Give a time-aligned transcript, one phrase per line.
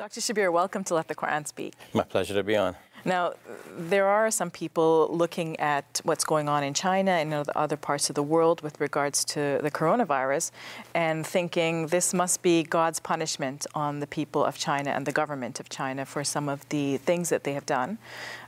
[0.00, 0.22] Dr.
[0.22, 1.74] Shabir, welcome to Let the Quran Speak.
[1.92, 2.74] My pleasure to be on.
[3.04, 3.34] Now,
[3.76, 8.14] there are some people looking at what's going on in China and other parts of
[8.14, 10.52] the world with regards to the coronavirus
[10.94, 15.60] and thinking this must be God's punishment on the people of China and the government
[15.60, 17.98] of China for some of the things that they have done.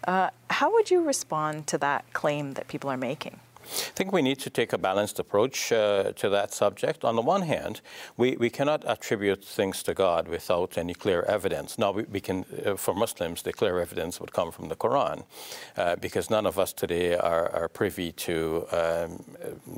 [0.09, 3.41] Uh, how would you respond to that claim that people are making?
[3.63, 7.05] I think we need to take a balanced approach uh, to that subject.
[7.05, 7.81] On the one hand,
[8.17, 11.79] we, we cannot attribute things to God without any clear evidence.
[11.79, 15.25] Now, we, we can, uh, for Muslims, the clear evidence would come from the Quran,
[15.77, 19.25] uh, because none of us today are, are privy to um,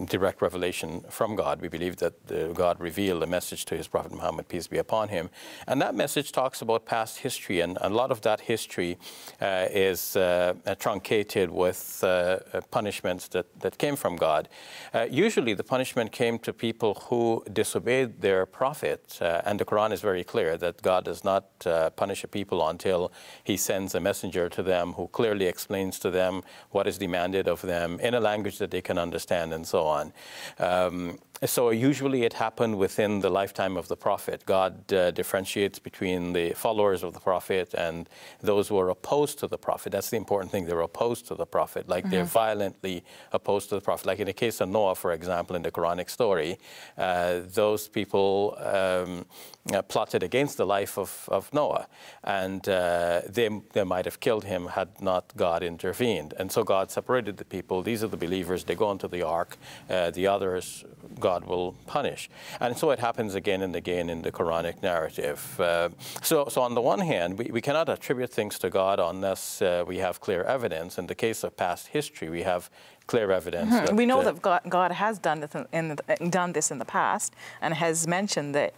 [0.07, 1.61] direct revelation from God.
[1.61, 5.31] We believe that God revealed a message to his Prophet Muhammad, peace be upon him.
[5.67, 8.99] And that message talks about past history, and a lot of that history
[9.41, 12.39] uh, is uh, truncated with uh,
[12.71, 14.49] punishments that, that came from God.
[14.93, 19.93] Uh, usually, the punishment came to people who disobeyed their prophet, uh, and the Quran
[19.93, 24.01] is very clear that God does not uh, punish a people until He sends a
[24.01, 28.21] messenger to them who clearly explains to them what is demanded of them in a
[28.21, 30.13] language that they can understand, and so on.
[30.59, 34.45] Um, so usually it happened within the lifetime of the prophet.
[34.47, 38.09] God uh, differentiates between the followers of the prophet and
[38.41, 39.93] those who are opposed to the prophet.
[39.93, 40.67] That's the important thing.
[40.67, 42.11] They're opposed to the prophet, like mm-hmm.
[42.13, 44.07] they're violently opposed to the prophet.
[44.07, 46.59] Like in the case of Noah, for example, in the Quranic story,
[46.97, 49.27] uh, those people um,
[49.73, 51.87] uh, plotted against the life of, of Noah,
[52.23, 56.35] and uh, they, they might have killed him had not God intervened.
[56.39, 57.83] And so God separated the people.
[57.83, 58.65] These are the believers.
[58.65, 59.57] They go into the ark.
[59.89, 60.85] Uh, the others
[61.19, 62.31] God will punish.
[62.61, 65.59] And so it happens again and again in the Quranic narrative.
[65.59, 65.89] Uh,
[66.23, 69.85] so, so, on the one hand, we, we cannot attribute things to God unless uh,
[69.87, 70.99] we have clear evidence.
[70.99, 72.71] In the case of past history, we have
[73.07, 73.73] clear evidence.
[73.73, 73.87] Mm-hmm.
[73.87, 76.79] That, we know uh, that God, God, has done this in, the, done this in
[76.79, 78.75] the past and has mentioned that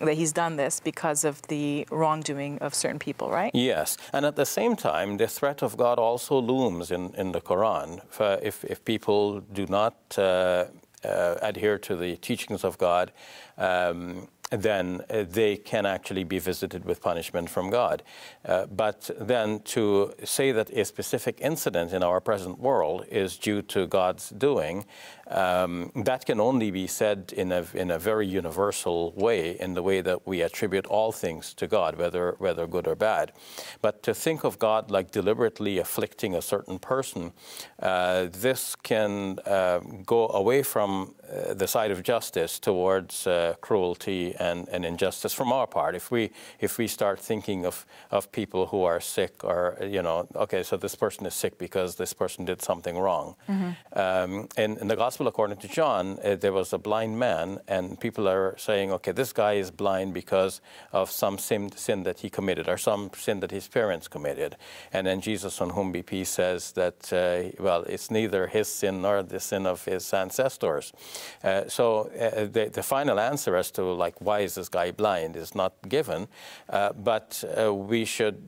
[0.00, 3.52] that he's done this because of the wrongdoing of certain people, right?
[3.54, 3.96] Yes.
[4.12, 8.00] And at the same time, the threat of God also looms in, in the Quran.
[8.42, 10.66] If, if people do not uh,
[11.04, 13.12] adhere to the teachings of God,
[13.56, 18.02] um, then uh, they can actually be visited with punishment from God.
[18.44, 23.62] Uh, but then to say that a specific incident in our present world is due
[23.62, 24.86] to God's doing,
[25.30, 29.82] um, that can only be said in a, in a very universal way, in the
[29.82, 33.32] way that we attribute all things to God, whether, whether good or bad.
[33.82, 37.32] But to think of God like deliberately afflicting a certain person,
[37.80, 44.34] uh, this can uh, go away from uh, the side of justice towards uh, cruelty
[44.36, 45.94] and, and, injustice from our part.
[45.94, 50.26] If we if we start thinking of, of people who are sick, or you know,
[50.34, 53.34] okay, so this person is sick because this person did something wrong.
[53.46, 53.98] Mm-hmm.
[53.98, 57.98] Um, in, in, the Gospel according to John, uh, there was a blind man, and
[57.98, 60.60] people are saying, okay, this guy is blind because
[60.92, 64.56] of some sin, sin that he committed, or some sin that his parents committed.
[64.92, 69.02] And then Jesus, on whom be peace, says that uh, well, it's neither his sin
[69.02, 70.92] nor the sin of his ancestors.
[71.42, 75.36] Uh, so uh, the, the, final answer as to like why is this guy blind
[75.36, 76.26] is not given,
[76.70, 77.44] uh, but
[77.88, 78.38] we should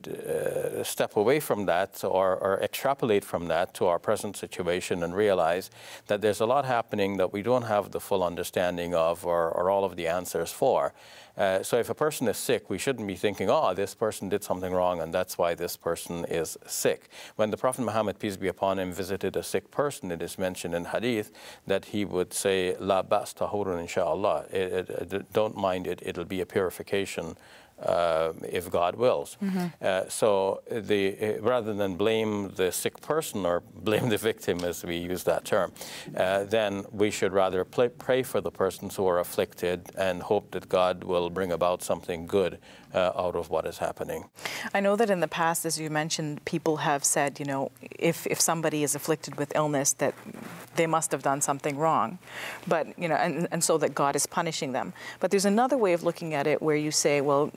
[0.83, 5.69] step away from that or, or, extrapolate from that to our present situation and realize
[6.07, 9.69] that there's a lot happening that we don't have the full understanding of or, or
[9.69, 10.93] all of the answers for.
[11.37, 14.43] Uh, so if a person is sick, we shouldn't be thinking, oh, this person did
[14.43, 17.09] something wrong and that's why this person is sick.
[17.35, 20.75] When the Prophet Muhammad, peace be upon him, visited a sick person, it is mentioned
[20.75, 21.31] in hadith
[21.65, 25.23] that he would say, La bas tahurun inshallah.
[25.31, 27.37] don't mind it, it'll be a purification
[27.81, 29.37] uh, if God wills.
[29.41, 29.67] Mm-hmm.
[29.81, 34.83] Uh, so the, uh, rather than blame the sick person or blame the victim, as
[34.83, 35.71] we use that term,
[36.15, 40.51] uh, then we should rather play, pray for the persons who are afflicted and hope
[40.51, 42.59] that God will bring about something good
[42.93, 44.25] uh, out of what is happening.
[44.73, 48.27] I know that in the past, as you mentioned, people have said, you know, if,
[48.27, 50.13] if somebody is afflicted with illness, that
[50.75, 52.17] they must have done something wrong,
[52.67, 54.93] but you know, and, and so that God is punishing them.
[55.19, 57.51] But there's another way of looking at it where you say, well,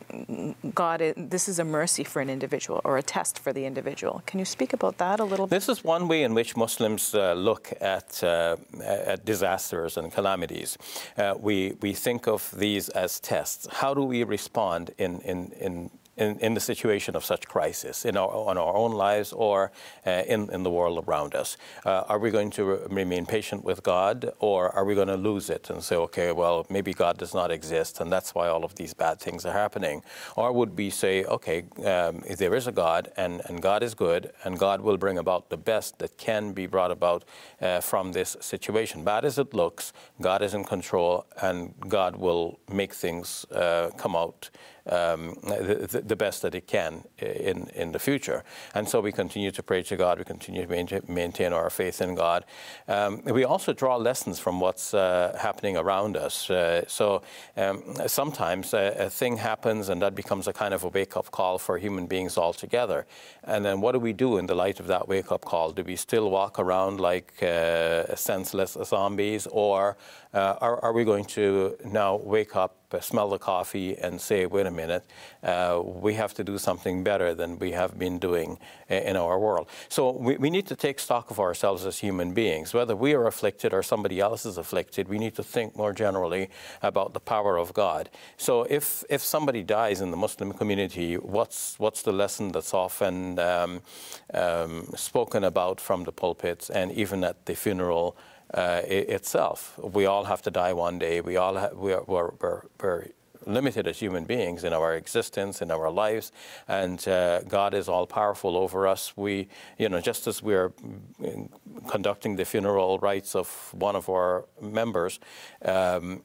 [0.74, 4.22] God, this is a mercy for an individual or a test for the individual.
[4.26, 5.50] Can you speak about that a little bit?
[5.50, 10.76] This is one way in which Muslims uh, look at, uh, at disasters and calamities.
[11.16, 13.68] Uh, we, we think of these as tests.
[13.70, 18.16] How do we respond in, in, in in, in the situation of such crisis in
[18.16, 19.72] our, in our own lives or
[20.06, 21.56] uh, in, in the world around us?
[21.84, 25.16] Uh, are we going to re- remain patient with God or are we going to
[25.16, 28.64] lose it and say, okay, well, maybe God does not exist and that's why all
[28.64, 30.02] of these bad things are happening?
[30.36, 33.94] Or would we say, okay, um, if there is a God and, and God is
[33.94, 37.24] good and God will bring about the best that can be brought about
[37.60, 39.04] uh, from this situation?
[39.04, 44.14] Bad as it looks, God is in control and God will make things uh, come
[44.16, 44.50] out
[44.86, 48.44] um, the, the, the best that it can in, in the future.
[48.74, 52.14] And so we continue to pray to God, we continue to maintain our faith in
[52.14, 52.44] God.
[52.86, 56.50] Um, we also draw lessons from what's uh, happening around us.
[56.50, 57.22] Uh, so
[57.56, 61.30] um, sometimes a, a, thing happens and that becomes a kind of a wake up
[61.30, 63.06] call for human beings altogether.
[63.44, 65.72] And then what do we do in the light of that wake up call?
[65.72, 69.96] Do we still walk around like uh, senseless zombies, or
[70.32, 72.83] uh, are, are we going to now wake up?
[72.94, 75.04] Uh, smell the coffee and say, wait a minute,
[75.42, 78.58] uh, we have to do something better than we have been doing
[78.88, 79.68] in our world.
[79.88, 82.72] So we, we need to take stock of ourselves as human beings.
[82.72, 86.50] Whether we are afflicted or somebody else is afflicted, we need to think more generally
[86.82, 88.10] about the power of God.
[88.36, 93.38] So if, if somebody dies in the Muslim community, what's, what's the lesson that's often
[93.38, 93.80] um,
[94.32, 98.16] um, spoken about from the pulpits and even at the funeral?
[98.54, 99.78] Uh, itself.
[99.78, 101.20] We all have to die one day.
[101.20, 103.06] We all ha- we are, we're, we're, we're,
[103.46, 106.32] limited as human beings in our existence, in our lives,
[106.66, 109.12] and uh, God is all powerful over us.
[109.16, 110.72] We, you know, just as we're
[111.86, 115.20] conducting the funeral rites of one of our members.
[115.62, 116.22] Um,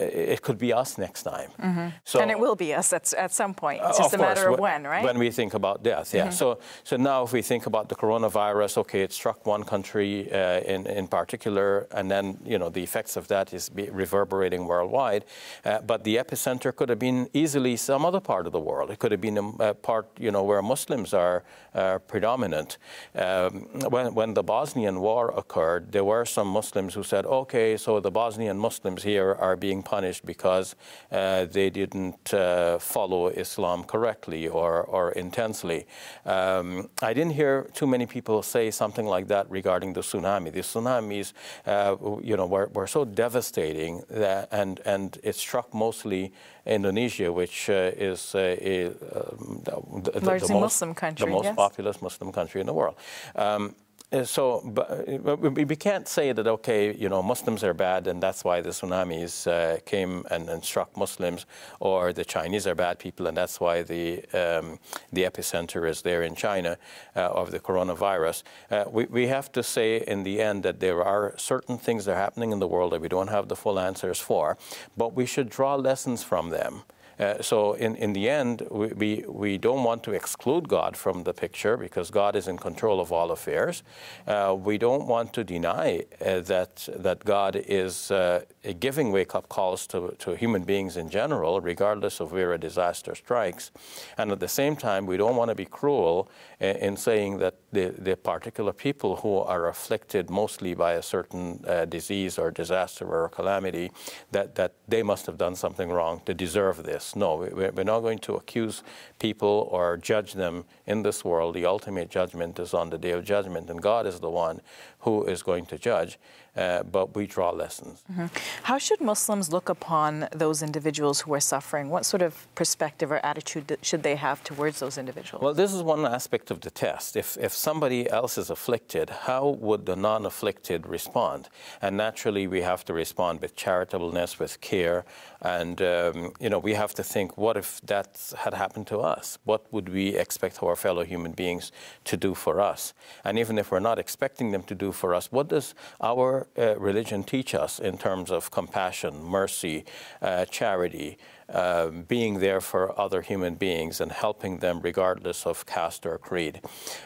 [0.00, 1.50] it could be us next time.
[1.60, 1.88] Mm-hmm.
[2.04, 3.80] So, and it will be us at, at some point.
[3.84, 5.04] It's just a matter of when, right?
[5.04, 6.28] When we think about death, yeah.
[6.28, 6.32] Mm-hmm.
[6.32, 10.60] So, so now if we think about the coronavirus, okay, it struck one country uh,
[10.60, 15.24] in, in particular, and then, you know, the effects of that is reverberating worldwide.
[15.64, 18.90] Uh, but the epicenter could have been easily some other part of the world.
[18.90, 21.42] It could have been a, a part, you know, where Muslims are
[21.74, 22.78] uh, predominant.
[23.14, 28.00] Um, when, when the Bosnian War occurred, there were some Muslims who said, okay, so
[28.00, 30.68] the Bosnian Muslims here are being punished because
[31.10, 35.80] uh, they didn't uh, follow Islam correctly or, or intensely.
[36.24, 40.52] Um, I didn't hear too many people say something like that regarding the tsunami.
[40.52, 41.32] The tsunamis,
[41.66, 41.96] uh,
[42.28, 46.32] you know, were, were so devastating that, and, and it struck mostly
[46.66, 49.62] Indonesia, which uh, is uh, a, um,
[50.04, 51.56] the, the, most, Muslim country, the most yes.
[51.56, 52.96] populous Muslim country in the world.
[53.34, 53.74] Um,
[54.24, 58.42] so but uh, we can't say that okay you know Muslims are bad and that's
[58.44, 61.46] why the tsunamis uh, came and, and, struck Muslims
[61.78, 64.78] or the Chinese are bad people and that's why the um,
[65.12, 66.76] the epicenter is there in China
[67.14, 68.42] uh, of the coronavirus.
[68.70, 72.12] Uh, we, we have to say in the end that there are certain things that
[72.12, 74.58] are happening in the world that we don't have the full answers for
[74.96, 76.82] but we should draw lessons from them
[77.20, 81.24] uh, so in, in the end, we, we, we, don't want to exclude God from
[81.24, 83.82] the picture because God is in control of all affairs.
[84.26, 88.44] Uh, we don't want to deny uh, that, that God is uh,
[88.78, 93.70] giving wake-up calls to, to human beings in general, regardless of where a disaster strikes.
[94.16, 97.56] And at the same time, we don't want to be cruel in, in saying that
[97.72, 103.06] the, the, particular people who are afflicted mostly by a certain uh, disease or disaster
[103.06, 103.90] or calamity,
[104.30, 107.09] that, that they must have done something wrong to deserve this.
[107.16, 108.82] No, we're not going to accuse
[109.18, 111.54] people or judge them in this world.
[111.54, 114.60] The ultimate judgment is on the day of judgment, and God is the one
[115.00, 116.18] who is going to judge.
[116.56, 118.02] Uh, but we draw lessons.
[118.10, 118.26] Mm-hmm.
[118.64, 121.90] How should Muslims look upon those individuals who are suffering?
[121.90, 125.42] What sort of perspective or attitude should they have towards those individuals?
[125.42, 127.14] Well, this is one aspect of the test.
[127.14, 131.48] If, if somebody else is afflicted, how would the non afflicted respond?
[131.80, 135.04] And naturally, we have to respond with charitableness, with care.
[135.40, 139.38] And, um, you know, we have to think what if that had happened to us?
[139.44, 141.72] What would we expect our fellow human beings
[142.04, 142.94] to do for us?
[143.24, 146.78] And even if we're not expecting them to do for us, what does our uh,
[146.78, 149.84] religion teach us in terms of compassion, mercy,
[150.22, 151.18] uh, charity,
[151.52, 156.60] uh, being there for other human beings and helping them regardless of caste or creed.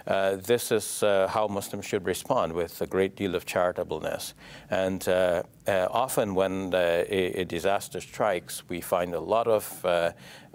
[0.07, 4.35] Uh, this is uh, how Muslims should respond with a great deal of charitableness.
[4.71, 9.65] And uh, uh, often when a, a, disaster strikes, we find a lot of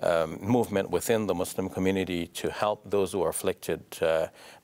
[0.01, 3.81] um, movement within the Muslim community to help those who are afflicted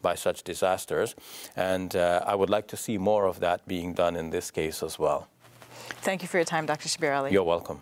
[0.02, 1.16] by such disasters.
[1.56, 5.00] And I would like to see more of that being done in this case as
[5.00, 5.28] well.
[6.02, 6.90] Thank you for your time, Dr.
[6.90, 7.30] Shabir Ally.
[7.30, 7.82] You're welcome.